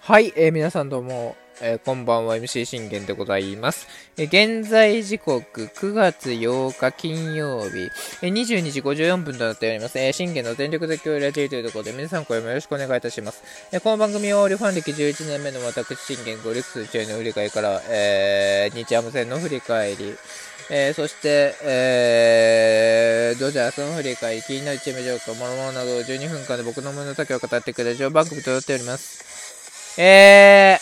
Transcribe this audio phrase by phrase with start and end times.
[0.00, 7.88] はい、えー、皆さんどうも、えー、こんばんは MC 信玄でございます、えー、現在時刻9月8日金曜日、
[8.20, 20.16] えー、22時54分となっております、えー、信玄の全力絶叫ラジオというところで皆さんこれもよろしくお願いいたします、えー、この番組はオリファン歴11年目の私信玄ゴリックス中の振り返りから、えー、日ハム戦の振り返り。
[20.74, 30.00] えー、そして、えー、ドジャースの振り返り、気になるチーム状況、もろもろなど12分間で僕の胸の丈を語ってくれる番組となっております。
[30.00, 30.78] え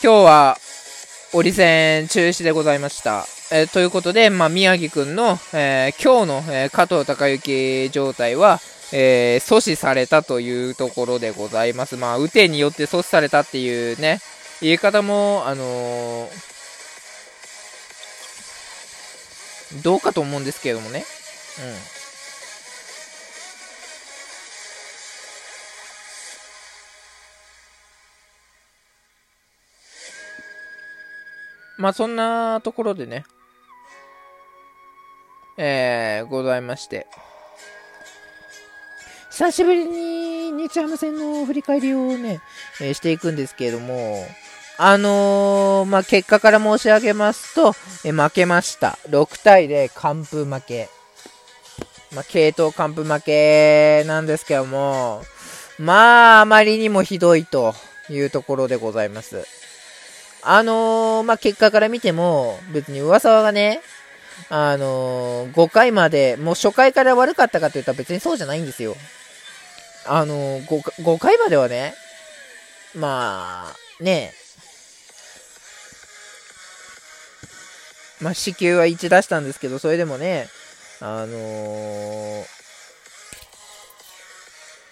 [0.00, 0.58] ー、今日は、
[1.32, 3.24] 折り戦中止でございました。
[3.52, 8.58] えー、ということで、まあ、宮城くんの、えー、今日の、えー、加藤隆之状態は、
[8.92, 11.96] え阻止されたというところでございます。
[11.96, 14.18] まあ、雨天によって阻止されたっていうね、
[14.60, 16.28] 言い方も、あの
[19.82, 21.04] どうかと思うんですけれどもね。
[31.78, 31.82] うん。
[31.82, 33.24] まあそんなところでね、
[35.58, 37.06] えー、ございまして。
[39.30, 42.40] 久しぶりに日ハム戦の振り返りをね、
[42.80, 44.26] えー、していくんですけれども、
[44.78, 47.74] あのー、まあ、結果から申し上げますと、
[48.04, 48.98] え、負けました。
[49.08, 50.90] 6対0、完封負け。
[52.12, 55.22] まあ、系統完封負けなんですけども、
[55.78, 57.74] まあ、あまりにもひどいと
[58.10, 59.46] いうところでございます。
[60.42, 63.80] あのー、まあ、結果から見ても、別に噂はね、
[64.50, 68.94] あのー、5回まで、もう初回から悪かったかというと別にそうじゃないんですよ。
[70.06, 71.94] あのー、5, 5回まではね、
[72.94, 74.32] まあ、ね
[78.20, 80.48] まあ、死球は1出したんですけど、それでもね、
[81.00, 82.44] あのー、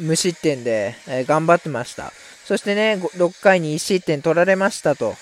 [0.00, 2.12] 無失点で、えー、頑張ってました。
[2.44, 5.14] そしてね、6回に1失点取られましたと。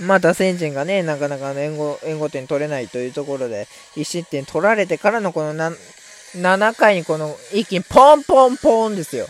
[0.00, 9.26] まあ、打線陣がね、なかなか援護援護点取れないというところで、1失点取られてからのこの7回にこの一気にポンポンポンですよ。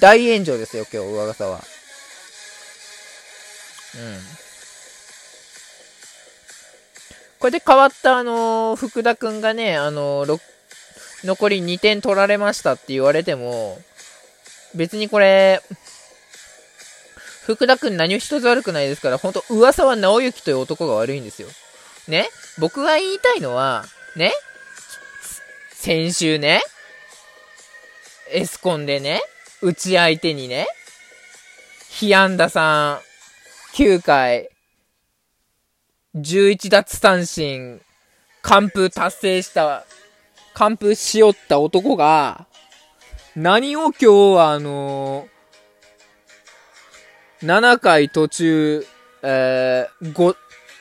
[0.00, 1.64] 大炎上ですよ、今日、上笠は。
[3.94, 4.41] うん。
[7.42, 10.40] これで変わったあのー、福田くんがね、あのー、
[11.24, 13.78] 残り2点取られましたって言われても、
[14.76, 15.60] 別にこれ、
[17.44, 21.48] 福田くん何一つ悪くないですから、ほんと、噂は直之という男が悪いんですよ。
[22.06, 22.28] ね？
[22.58, 24.32] 僕が言いたいのは、ね？
[25.72, 26.60] 先週ね、
[28.30, 29.20] エスコンでね、
[29.62, 30.68] 打ち相手にね、
[31.90, 33.00] 被安打さ
[33.74, 34.51] ん、9回、
[36.14, 37.80] 11奪三振、
[38.42, 39.86] 完封達成した、
[40.52, 42.46] 完封しよった男が、
[43.34, 44.06] 何を今日
[44.36, 45.26] はあの
[47.42, 48.84] 7回途中、
[49.22, 50.36] えー、5、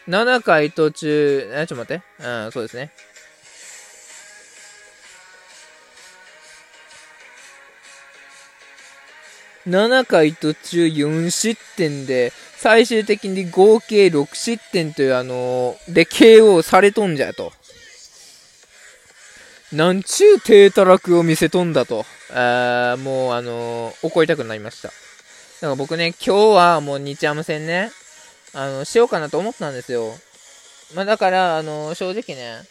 [0.09, 2.03] 7回途中、え、ちょっと待って。
[2.19, 2.91] うん、そうですね。
[9.67, 17.51] 7回途中4失点で、最終的に合計6失点というあのー、で KO されとんじゃと。
[19.71, 22.05] なんちゅう低たらくを見せとんだと。
[22.33, 24.89] あもうあのー、怒りたくなりました。
[24.89, 27.91] だから僕ね、今日はもう日ハム戦ね、
[28.53, 30.11] あの、しようかなと思ったんですよ。
[30.95, 32.63] まあだから、あの、正直ね、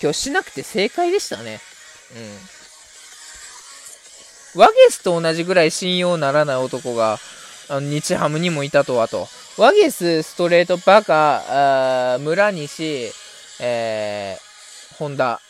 [0.00, 1.60] 今日しなくて正解でしたね。
[2.16, 2.61] うん。
[4.54, 7.18] ワゲスと同じぐらい信用ならない男が、
[7.68, 9.28] あの、日ハムにもいたとはと。
[9.56, 13.10] ワゲス、ストレート、バカ、村西、
[13.60, 15.40] えー、ホンダ。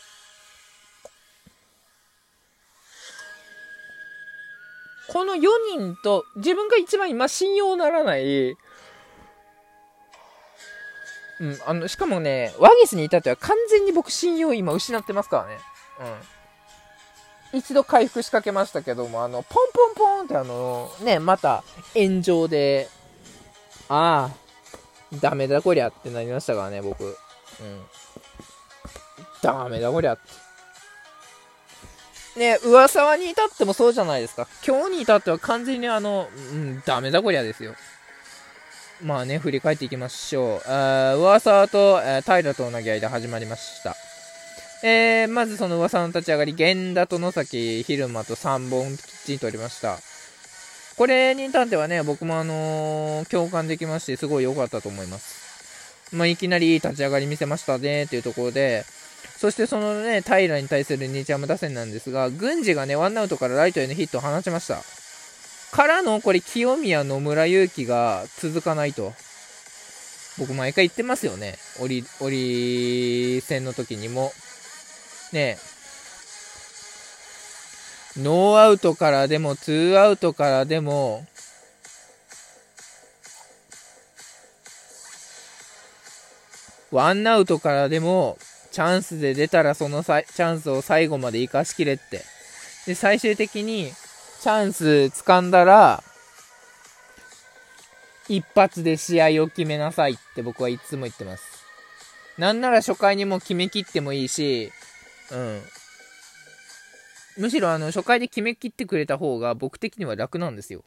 [5.09, 5.41] この4
[5.77, 8.51] 人と、自分が一番今信用ならない、
[11.39, 15.59] うん、あの、しかもね、ワゲスに至っては完全に僕信用今失ってますからね。
[15.99, 16.32] うん。
[17.53, 21.63] 一度回復しかけましたけども、あの、ポンポンポンってあの、ね、また
[21.93, 22.89] 炎上で、
[23.87, 27.03] ああ、ダメだこりゃってなりましたからね、僕。
[27.05, 27.15] うん。
[29.41, 30.23] ダメだこりゃって。
[32.39, 34.47] ね、噂はに至ってもそうじゃないですか。
[34.65, 37.75] 今日に至っては完全にあの、うん、ダメだこりゃですよ。
[39.03, 40.71] まあね、振り返っていきましょう。
[40.71, 43.95] あ噂と、えー、平との投げ合いで始まりました。
[44.85, 49.97] えー、まずその噂の立ち上がり、源田と野崎、昼間と3本きっちり取りました。
[50.97, 56.11] これに至ってはね、僕もあのー、共感できまして、すごい良かったと思います。
[56.13, 58.83] まあ、いきなりいい立ち上がり見せましたね、っていうところで、
[59.37, 64.81] そしてそのね、平に対する日ハム打線なんですが、郡司がね、ワンアウトからライトへのヒットを放ちました。
[65.71, 69.13] からの、これ、清宮、野村勇輝が続かないと。
[70.37, 71.55] 僕、毎回言ってますよね。
[71.79, 74.33] 折り、折り戦の時にも。
[75.33, 75.57] ね
[78.17, 81.25] ノーアウトからでも、ツーアウトからでも、
[86.91, 88.37] ワンアウトからでも、
[88.71, 92.21] チャンスで出たらそのチャンスを最後まで生かしきれって。
[92.85, 93.91] で、最終的に、
[94.41, 96.03] チャンス掴んだら、
[98.29, 101.43] 一発で試合を決めなさいって僕はいつも言ってます。
[102.37, 104.71] なんなら初回にも決めきってもいいし、
[105.33, 105.61] うん。
[107.37, 110.83] むしろあの、初回で決めきってくれた方が僕的には楽なんですよ。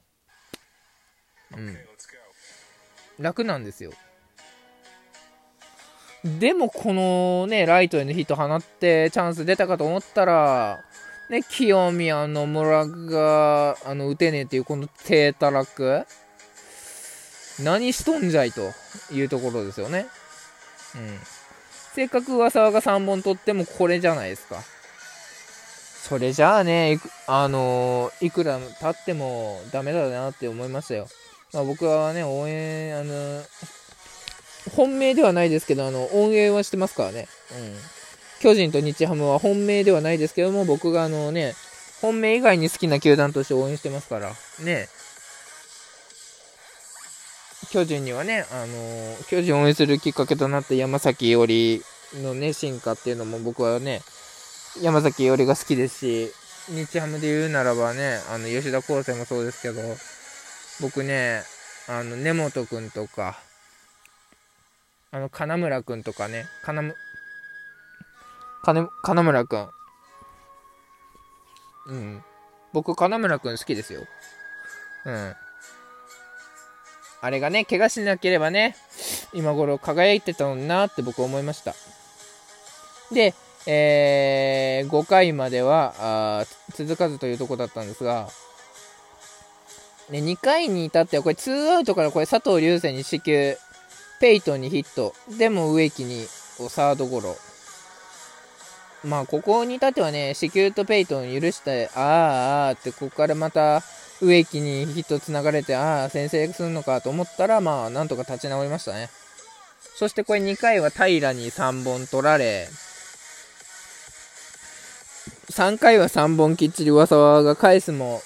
[1.57, 1.77] うん。
[3.19, 3.93] 楽なんですよ。
[6.39, 10.85] でもこのね、ライトへのヒット放ってチャンス出たかと思ったら、
[11.31, 16.05] ね、清宮野村が、あの、打てねえっていうこの低たらく
[17.63, 18.73] 何しとんじゃいと
[19.13, 20.07] いうところですよね。
[20.95, 21.19] うん。
[21.97, 24.57] せっかく上沢が3本取ってもこれじゃないですか。
[26.07, 31.09] それじゃあね、あのー、いくら経ってもダメだなって思いましたよ。
[31.55, 33.45] まあ、僕はね、応援、あのー、
[34.77, 37.29] 本命ではないですけど、あの、応援はしてますからね。
[37.59, 37.77] うん。
[38.41, 41.55] 巨人と日ハムは本命ではないですけども、僕があのね、
[42.03, 44.91] 本命以外に好きな球団として応援してますから、ね。
[47.77, 51.83] 巨人にはね、あの、巨人を応援するきっかけとなった山崎伊織
[52.23, 54.01] のね、進化っていうのも僕はね、
[54.81, 56.33] 山崎伊織が好きですし、
[56.71, 59.83] 日ハムで言うならばね、あの、吉田康生もそうですけど、
[60.81, 61.43] 僕ね、
[61.87, 63.39] あの、根本くんとか、
[65.11, 66.95] あの、金村くんとかね、金、
[68.65, 69.69] 金、金村くん。
[71.89, 72.25] うん。
[72.73, 74.01] 僕、金村くん好きですよ。
[75.05, 75.37] うん。
[77.21, 78.77] あれがね、怪我しなければね、
[79.33, 81.75] 今頃輝いてたのになって僕は思いました。
[83.13, 83.35] で、
[83.67, 88.29] えー、5回までは続かずというとこだったんですが、
[90.11, 93.57] ね、2回に至っては、これ2アウトからこれ佐藤流星に四球、
[94.21, 96.27] ペイトンにヒット、でも植木に
[96.69, 97.37] サードゴロ。
[99.05, 103.83] まあ、ここに至ってはね、四球とペイトン許して、あーあーって、ここからまた、
[104.21, 109.11] 植木にヒットつながれて、ああ、先制するのかと思ったら、まあ、なんとか立ち直りましたね。
[109.95, 112.69] そしてこれ2回は平に3本取られ、
[115.51, 118.21] 3回は3本きっちり上沢が返すも、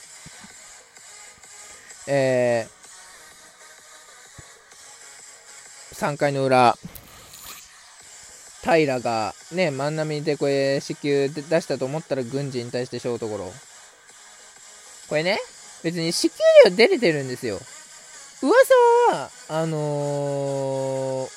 [2.09, 6.77] えー、3回の裏、
[8.63, 13.53] 平がね、万波でこれ、四球出したと思ったら、軍事に対してショートゴロ。
[15.09, 15.39] これね、
[15.83, 17.59] 別に四球では出れてるんですよ。
[18.43, 18.75] 噂
[19.13, 21.31] は、あのー、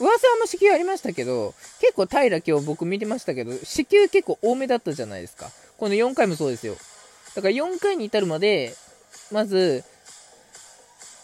[0.00, 5.50] 噂はも四球ありましたけど、結構平今日僕見てましたけど、四球結構多めだったじゃないですか。
[5.76, 6.76] この4回もそうですよ。
[7.34, 8.74] だから4回に至るまで、
[9.30, 9.84] まず、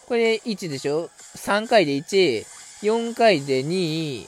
[0.07, 2.45] これ1でしょ ?3 回で1、
[2.83, 4.25] 4回で2、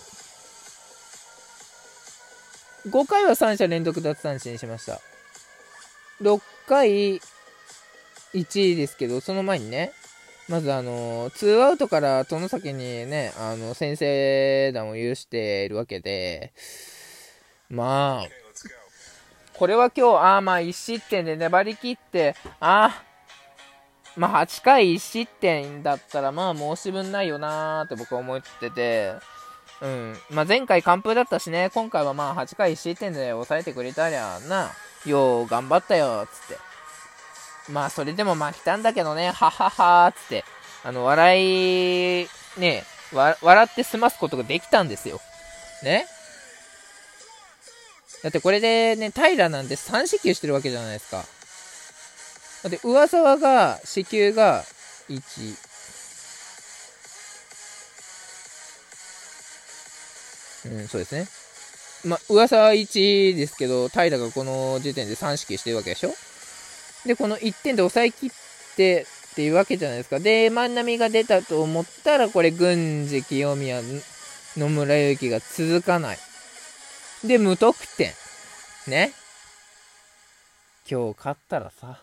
[2.88, 5.02] 5回は3者連続奪三振しました。
[6.22, 7.22] 6回1
[8.34, 9.92] 位ですけど、その前にね、
[10.48, 16.52] まずあの、ツーアウトから外崎にね、あの、先制弾を許しているわけで、
[17.70, 18.28] まあ、
[19.54, 23.04] これは今日、ああ、まあ1失点で粘り切って、ああ、
[24.16, 29.14] まあ8回1失点だったら、まあ申し分ないよなーって僕は思ってて、
[29.82, 30.16] うん。
[30.32, 34.72] まあ前回完封だったしね、今回はまあ8回1失点で抑えてくれたりゃな、
[35.06, 37.72] よう頑張ったよ、つって。
[37.72, 40.44] まあ、それでも負けたんだけどね、ははは、つって。
[40.84, 42.28] あの、笑い、
[42.58, 45.20] ね、笑って済ますことができたんですよ。
[45.84, 46.06] ね
[48.24, 51.24] だってこれでね、平なんて3四球してるわけじゃないですか。
[52.64, 54.66] だって、上沢が、四球が
[55.08, 55.56] 1、
[60.66, 61.28] うん、そうですね。
[62.06, 66.14] まあ、噂は1ですけど、平がこの時点で3式してるわけでしょ？
[67.06, 68.30] で、この1点で抑えきっ
[68.76, 70.20] てっていうわけじゃないですか。
[70.20, 73.82] で、万波が出たと思ったら、これ、郡司、清宮、
[74.58, 76.18] 野村祐希が続かない。
[77.24, 78.12] で、無得点。
[78.88, 79.14] ね。
[80.90, 82.02] 今日勝ったらさ、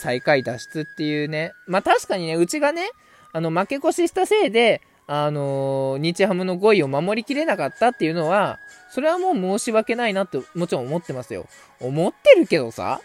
[0.00, 1.52] 最下位脱出っていうね。
[1.66, 2.90] まあ確かにね、うちがね、
[3.32, 8.58] あの、負け越ししたせいで、あのー、日ハムの5位を守りきれなかったっていうのは、
[8.90, 11.46] それはもう申し訳ないなってもちろん思ってますよ。
[11.80, 13.00] 思ってるけどさ、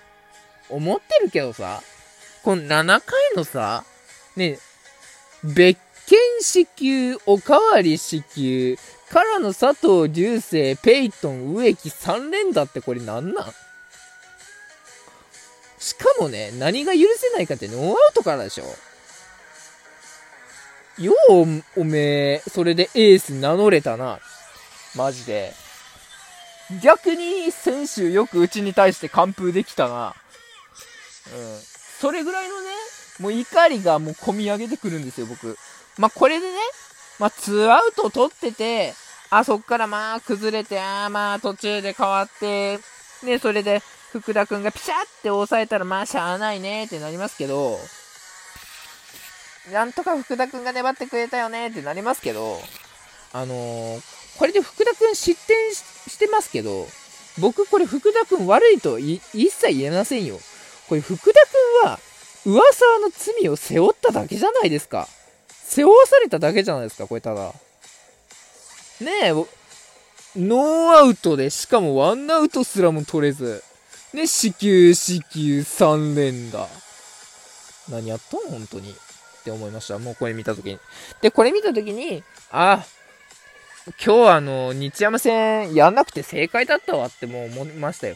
[0.70, 1.82] 思ってるけどさ、
[2.44, 3.02] この7回
[3.36, 3.84] のさ、
[4.36, 4.58] ね、
[5.44, 5.78] 別
[6.08, 8.78] 件支給、おかわり支給、
[9.10, 13.46] からの佐藤流星、ペイトン、植木3連打ってこれなんなん？
[15.78, 18.64] しかもね、何が許せないかってノーアウトからでしょ
[20.98, 24.20] よう、おめえ、それでエース名乗れたな。
[24.96, 25.54] マジで。
[26.82, 30.16] 逆に、選手よくうちに対して完封できたな。
[31.34, 31.60] うん。
[32.00, 32.70] それぐらいのね、
[33.20, 35.58] もう怒りがもう込み上げてくるんですよ、僕。
[35.98, 36.54] まあ、これでね、
[37.20, 38.94] まあ、2アウト取ってて、
[39.30, 42.80] あ、そっからまあ、崩れて、あまあ、途中で変わって、
[43.24, 43.82] ね、それで、
[44.12, 47.80] 福田くんがピシャって抑えたら、まあ、しゃあないねってなりますけど、
[49.70, 52.60] なんとか福田くんが粘ってくれたよねってなりますけど、
[53.34, 54.02] あのー、
[54.38, 56.88] これで福田くん失点してますけど、
[57.40, 60.40] 僕これ福田くん悪いと一切言えませんよ。
[60.90, 61.40] これ福田
[61.84, 62.00] くんは、
[62.46, 65.08] 噂の罪を背負っただけじゃないですか。
[65.48, 67.54] 背負わされただけじゃないですか、これただ。
[69.00, 69.32] ねえ、
[70.36, 73.64] ノーアウトで、しかもワンアウトすらも取れず、
[74.14, 76.68] ね、死球、死球、3連打。
[77.90, 78.96] 何やったん本当に。
[79.42, 80.00] って思いました。
[80.00, 80.80] もうこれ見たときに。
[81.22, 82.86] で、これ見たときに、あ、
[84.04, 88.16] 今日あの、日山戦やんなくて正解だったわってもう思いましたよ。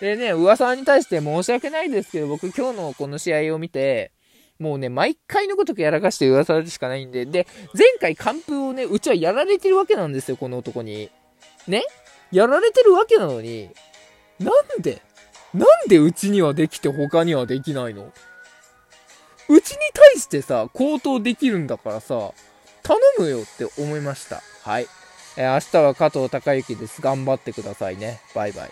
[0.00, 4.12] でね、噂に対して申し訳ないですけど、僕今日のこの試合を見て、
[4.58, 11.10] もうね、毎回のことくやらかして噂でしかないんで、で、前回完封をね、うちはやられてるわけなんですよ、この男に。
[11.66, 11.82] ね？
[12.30, 13.70] やられてるわけなのに、
[14.38, 15.02] なんで？
[15.52, 18.12] なんでうちにはできて他にはできないの？
[19.50, 22.32] うちに対してさ、高騰できるんだからさ、
[22.84, 24.42] 頼むよって思いました。
[24.62, 24.86] はい。
[25.36, 27.02] えー、明日は加藤隆之です。
[27.02, 28.20] 頑張ってくださいね。
[28.32, 28.70] バイバイ。